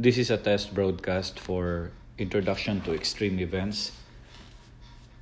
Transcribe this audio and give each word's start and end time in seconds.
This 0.00 0.16
is 0.16 0.30
a 0.30 0.38
test 0.38 0.72
broadcast 0.72 1.38
for 1.38 1.92
Introduction 2.16 2.80
to 2.88 2.94
Extreme 2.94 3.38
Events, 3.38 3.92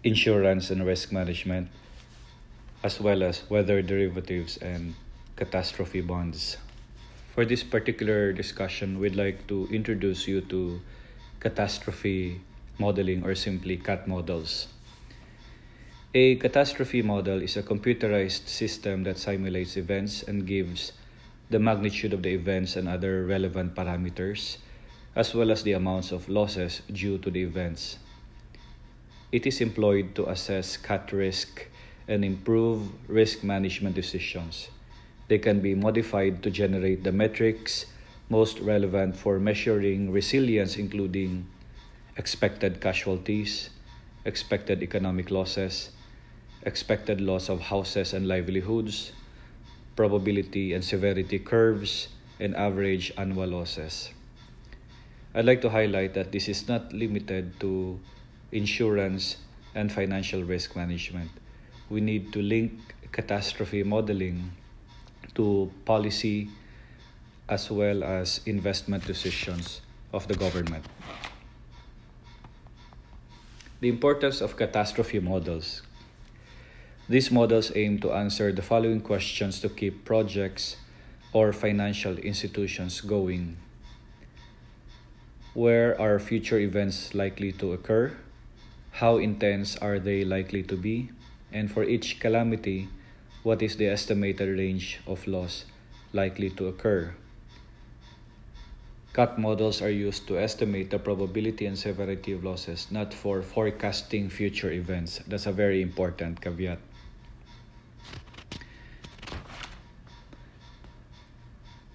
Insurance 0.05 0.71
and 0.71 0.87
Risk 0.87 1.11
Management, 1.11 1.67
as 2.85 3.01
well 3.01 3.25
as 3.25 3.43
Weather 3.51 3.83
Derivatives 3.83 4.57
and 4.59 4.95
Catastrophe 5.35 6.01
Bonds. 6.01 6.59
For 7.35 7.45
this 7.45 7.65
particular 7.65 8.33
discussion, 8.33 9.01
we'd 9.01 9.17
like 9.17 9.49
to 9.49 9.67
introduce 9.73 10.29
you 10.29 10.43
to 10.43 10.81
catastrophe 11.41 12.41
modeling 12.79 13.25
or 13.25 13.35
simply 13.35 13.79
CAT 13.79 14.07
models. 14.07 14.69
A 16.15 16.37
catastrophe 16.37 17.03
model 17.03 17.43
is 17.43 17.57
a 17.57 17.65
computerized 17.65 18.47
system 18.47 19.03
that 19.11 19.19
simulates 19.19 19.77
events 19.77 20.23
and 20.23 20.47
gives 20.47 20.93
the 21.51 21.59
magnitude 21.59 22.13
of 22.13 22.23
the 22.23 22.31
events 22.31 22.77
and 22.77 22.87
other 22.87 23.27
relevant 23.27 23.75
parameters, 23.75 24.59
as 25.17 25.35
well 25.35 25.51
as 25.51 25.63
the 25.63 25.73
amounts 25.73 26.13
of 26.13 26.29
losses 26.29 26.83
due 26.93 27.19
to 27.19 27.31
the 27.31 27.43
events. 27.43 27.99
It 29.33 29.47
is 29.47 29.61
employed 29.61 30.15
to 30.15 30.29
assess 30.31 30.77
CAT 30.77 31.13
risk 31.13 31.67
and 32.09 32.25
improve 32.25 32.89
risk 33.09 33.45
management 33.45 33.95
decisions. 33.95 34.69
They 35.29 35.39
can 35.39 35.61
be 35.61 35.75
modified 35.75 36.43
to 36.43 36.51
generate 36.51 37.05
the 37.05 37.13
metrics 37.13 37.87
most 38.31 38.61
relevant 38.61 39.17
for 39.17 39.39
measuring 39.41 40.13
resilience, 40.13 40.77
including 40.77 41.47
expected 42.17 42.81
casualties, 42.81 43.71
expected 44.25 44.83
economic 44.83 45.31
losses, 45.31 45.91
expected 46.63 47.21
loss 47.21 47.49
of 47.49 47.61
houses 47.61 48.13
and 48.13 48.29
livelihoods, 48.29 49.13
probability 49.97 50.75
and 50.75 50.85
severity 50.85 51.39
curves, 51.39 52.09
and 52.41 52.55
average 52.55 53.13
annual 53.17 53.49
losses. 53.49 54.11
I'd 55.39 55.45
like 55.45 55.61
to 55.61 55.71
highlight 55.71 56.15
that 56.15 56.33
this 56.33 56.49
is 56.49 56.67
not 56.67 56.93
limited 56.93 57.61
to 57.61 58.01
insurance 58.51 59.37
and 59.73 59.87
financial 59.87 60.43
risk 60.43 60.75
management. 60.75 61.31
We 61.89 62.01
need 62.01 62.33
to 62.33 62.43
link 62.43 62.73
catastrophe 63.13 63.85
modeling 63.85 64.51
to 65.37 65.71
policy 65.85 66.49
as 67.49 67.71
well 67.71 68.03
as 68.03 68.41
investment 68.47 69.07
decisions 69.07 69.81
of 70.13 70.27
the 70.27 70.35
government. 70.35 70.85
The 73.79 73.91
importance 73.91 74.41
of 74.41 74.57
catastrophe 74.57 75.21
models 75.21 75.83
these 77.09 77.31
models 77.31 77.71
aim 77.77 78.01
to 78.01 78.11
answer 78.11 78.51
the 78.51 78.63
following 78.63 79.01
questions 79.01 79.61
to 79.61 79.69
keep 79.69 80.05
projects 80.05 80.79
or 81.33 81.53
financial 81.53 82.19
institutions 82.19 83.01
going. 83.01 83.57
Where 85.59 86.01
are 86.01 86.21
future 86.21 86.61
events 86.61 87.19
likely 87.19 87.51
to 87.59 87.73
occur? 87.73 88.15
How 89.03 89.17
intense 89.17 89.75
are 89.75 89.99
they 89.99 90.23
likely 90.23 90.63
to 90.63 90.77
be? 90.77 91.11
And 91.51 91.67
for 91.67 91.83
each 91.83 92.21
calamity, 92.21 92.87
what 93.43 93.61
is 93.61 93.75
the 93.75 93.89
estimated 93.89 94.57
range 94.57 95.01
of 95.05 95.27
loss 95.27 95.65
likely 96.13 96.51
to 96.51 96.69
occur? 96.69 97.13
CAT 99.13 99.37
models 99.37 99.83
are 99.83 99.91
used 99.91 100.29
to 100.29 100.39
estimate 100.39 100.91
the 100.91 101.01
probability 101.01 101.67
and 101.67 101.77
severity 101.77 102.31
of 102.31 102.45
losses, 102.45 102.87
not 102.93 103.13
for 103.13 103.43
forecasting 103.43 104.31
future 104.31 104.71
events. 104.71 105.19
That's 105.27 105.47
a 105.47 105.53
very 105.53 105.83
important 105.83 106.41
caveat. 106.41 106.79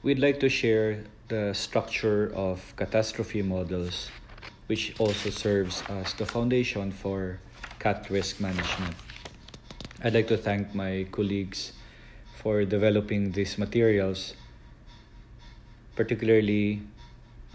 We'd 0.04 0.20
like 0.20 0.42
to 0.42 0.50
share 0.50 1.06
the 1.30 1.54
structure 1.54 2.30
of 2.36 2.60
catastrophe 2.76 3.42
models, 3.42 4.12
which 4.68 5.00
also 5.00 5.30
serves 5.30 5.82
as 5.88 6.14
the 6.16 6.26
foundation 6.26 6.92
for 6.92 7.40
CAT 7.80 8.10
risk 8.10 8.42
management. 8.42 8.96
I'd 10.04 10.14
like 10.14 10.28
to 10.28 10.36
thank 10.36 10.76
my 10.76 11.08
colleagues 11.10 11.72
for 12.36 12.66
developing 12.66 13.32
these 13.32 13.58
materials, 13.58 14.36
particularly 15.96 16.82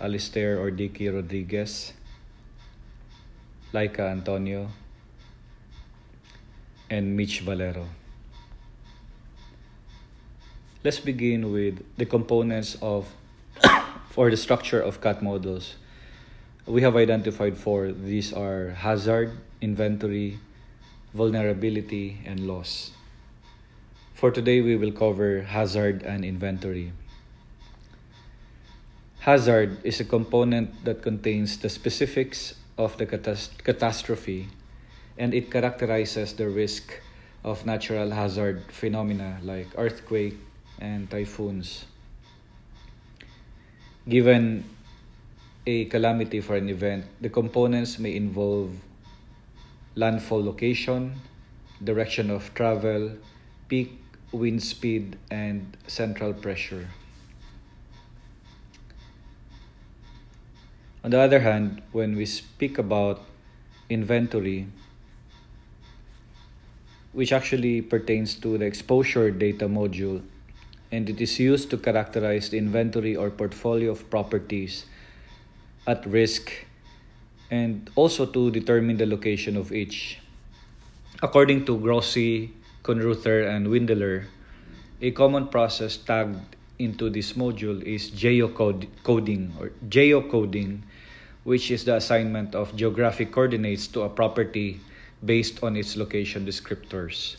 Alistair 0.01 0.59
or 0.59 0.71
Dicky 0.71 1.11
Rodriguez, 1.11 1.93
Laika 3.75 4.09
Antonio, 4.09 4.71
and 6.89 7.15
Mitch 7.15 7.41
Valero. 7.41 7.85
Let's 10.85 11.01
begin 11.01 11.53
with 11.53 11.83
the 11.97 12.07
components 12.07 12.77
of 12.81 13.11
for 14.11 14.31
the 14.31 14.37
structure 14.37 14.81
of 14.81 15.01
CAT 15.01 15.23
models. 15.23 15.75
We 16.67 16.83
have 16.83 16.95
identified 16.95 17.59
four. 17.59 17.91
These 17.91 18.33
are 18.33 18.71
hazard, 18.79 19.33
inventory, 19.61 20.39
vulnerability, 21.13 22.19
and 22.25 22.47
loss. 22.47 22.93
For 24.15 24.31
today, 24.31 24.61
we 24.61 24.77
will 24.77 24.93
cover 24.93 25.43
hazard 25.43 26.03
and 26.03 26.25
inventory. 26.25 26.93
Hazard 29.27 29.79
is 29.83 29.99
a 29.99 30.05
component 30.05 30.85
that 30.85 31.03
contains 31.03 31.59
the 31.59 31.69
specifics 31.69 32.55
of 32.79 32.97
the 32.99 33.07
catast- 33.07 33.65
catastrophe 33.65 34.47
and 35.19 35.35
it 35.35 35.51
characterizes 35.51 36.35
the 36.35 36.49
risk 36.49 37.03
of 37.43 37.67
natural 37.67 38.11
hazard 38.11 38.63
phenomena 38.71 39.39
like 39.43 39.67
earthquake, 39.77 40.39
and 40.81 41.11
typhoons. 41.11 41.85
Given 44.09 44.65
a 45.67 45.85
calamity 45.87 46.41
for 46.41 46.57
an 46.57 46.69
event, 46.69 47.05
the 47.21 47.29
components 47.29 47.99
may 47.99 48.17
involve 48.17 48.73
landfall 49.95 50.43
location, 50.43 51.15
direction 51.83 52.31
of 52.31 52.55
travel, 52.55 53.13
peak 53.69 53.93
wind 54.33 54.63
speed, 54.63 55.17
and 55.31 55.77
central 55.87 56.33
pressure. 56.33 56.89
On 61.05 61.11
the 61.11 61.19
other 61.19 61.41
hand, 61.41 61.83
when 61.93 62.17
we 62.17 62.27
speak 62.27 62.79
about 62.79 63.25
inventory, 63.89 64.67
which 67.13 67.33
actually 67.33 67.81
pertains 67.81 68.35
to 68.35 68.59
the 68.59 68.67
exposure 68.67 69.31
data 69.31 69.67
module, 69.67 70.23
and 70.91 71.09
it 71.11 71.21
is 71.21 71.39
used 71.39 71.71
to 71.71 71.77
characterize 71.77 72.49
the 72.51 72.59
inventory 72.59 73.15
or 73.15 73.31
portfolio 73.31 73.93
of 73.93 74.09
properties 74.11 74.87
at 75.87 76.05
risk 76.07 76.53
and 77.51 77.91
also 77.95 78.27
to 78.27 78.51
determine 78.51 78.97
the 78.97 79.07
location 79.07 79.57
of 79.57 79.73
each. 79.73 80.19
According 81.23 81.65
to 81.67 81.79
Grossi, 81.79 82.53
Kunreuther, 82.83 83.49
and 83.49 83.67
Windeler, 83.67 84.27
a 85.01 85.11
common 85.11 85.49
process 85.49 85.97
tagged 85.97 86.57
into 86.79 87.11
this 87.11 87.33
module 87.33 87.83
is 87.83 88.11
geocoding 88.11 89.51
or 89.61 89.73
geocoding, 89.89 90.81
which 91.45 91.71
is 91.71 91.85
the 91.85 91.97
assignment 91.97 92.55
of 92.55 92.75
geographic 92.77 93.33
coordinates 93.33 93.87
to 93.89 94.03
a 94.03 94.09
property 94.09 94.81
based 95.25 95.63
on 95.63 95.77
its 95.77 95.97
location 95.97 96.47
descriptors. 96.47 97.37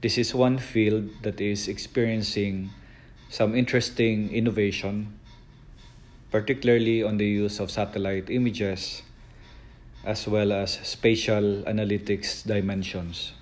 This 0.00 0.16
is 0.16 0.34
one 0.34 0.56
field 0.56 1.10
that 1.20 1.42
is 1.42 1.68
experiencing 1.68 2.70
some 3.28 3.54
interesting 3.54 4.32
innovation, 4.32 5.20
particularly 6.30 7.02
on 7.02 7.18
the 7.18 7.28
use 7.28 7.60
of 7.60 7.70
satellite 7.70 8.30
images 8.30 9.02
as 10.02 10.26
well 10.26 10.52
as 10.52 10.80
spatial 10.88 11.62
analytics 11.68 12.46
dimensions. 12.46 13.32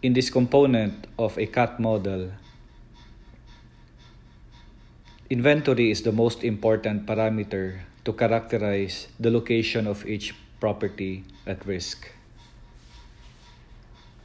In 0.00 0.12
this 0.12 0.30
component 0.30 1.08
of 1.18 1.36
a 1.36 1.46
CAT 1.46 1.80
model, 1.80 2.30
inventory 5.28 5.90
is 5.90 6.02
the 6.02 6.12
most 6.12 6.44
important 6.44 7.04
parameter 7.04 7.80
to 8.04 8.12
characterize 8.12 9.08
the 9.18 9.32
location 9.32 9.88
of 9.88 10.06
each 10.06 10.34
property 10.60 11.24
at 11.48 11.66
risk. 11.66 12.12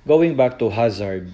Going 0.08 0.36
back 0.36 0.58
to 0.60 0.70
hazard, 0.70 1.34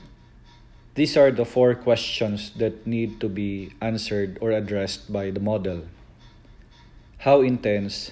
these 0.96 1.16
are 1.16 1.30
the 1.30 1.46
four 1.46 1.76
questions 1.76 2.50
that 2.58 2.88
need 2.88 3.22
to 3.22 3.30
be 3.30 3.72
answered 3.80 4.40
or 4.42 4.52
addressed 4.52 5.14
by 5.14 5.30
the 5.30 5.40
model. 5.40 5.86
How 7.20 7.42
intense 7.42 8.12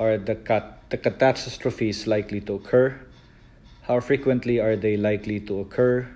are 0.00 0.16
the, 0.16 0.36
cat- 0.36 0.88
the 0.88 0.96
catastrophes 0.96 2.06
likely 2.06 2.40
to 2.42 2.54
occur? 2.54 2.98
How 3.82 4.00
frequently 4.00 4.58
are 4.58 4.74
they 4.74 4.96
likely 4.96 5.38
to 5.40 5.60
occur? 5.60 6.08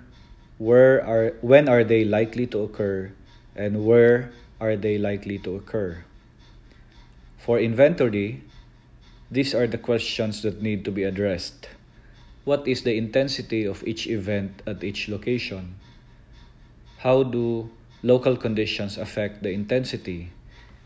Where 0.57 1.05
are 1.05 1.37
when 1.41 1.69
are 1.69 1.83
they 1.83 2.03
likely 2.03 2.47
to 2.47 2.63
occur? 2.63 3.13
And 3.55 3.85
where 3.85 4.31
are 4.59 4.75
they 4.75 4.97
likely 4.97 5.37
to 5.39 5.55
occur? 5.55 6.03
For 7.37 7.59
inventory, 7.59 8.41
these 9.29 9.53
are 9.53 9.67
the 9.67 9.77
questions 9.77 10.41
that 10.41 10.61
need 10.61 10.83
to 10.85 10.91
be 10.91 11.03
addressed. 11.03 11.69
What 12.45 12.67
is 12.67 12.83
the 12.83 12.95
intensity 12.95 13.65
of 13.65 13.85
each 13.85 14.07
event 14.07 14.61
at 14.65 14.83
each 14.83 15.09
location? 15.09 15.75
How 16.97 17.23
do 17.23 17.69
local 18.03 18.35
conditions 18.35 18.97
affect 18.97 19.43
the 19.43 19.51
intensity? 19.51 20.31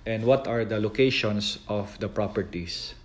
And 0.06 0.26
what 0.26 0.48
are 0.48 0.66
the 0.66 0.80
locations 0.80 1.60
of 1.68 2.00
the 2.00 2.10
properties? 2.10 2.96